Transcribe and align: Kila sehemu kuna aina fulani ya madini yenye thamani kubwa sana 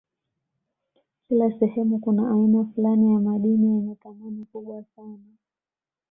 Kila 1.27 1.51
sehemu 1.59 1.99
kuna 1.99 2.31
aina 2.31 2.65
fulani 2.65 3.13
ya 3.13 3.19
madini 3.19 3.67
yenye 3.75 3.95
thamani 3.95 4.45
kubwa 4.45 4.83
sana 4.95 5.37